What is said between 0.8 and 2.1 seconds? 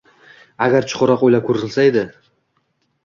chuqurroq o’ylab ko’rilsa edi.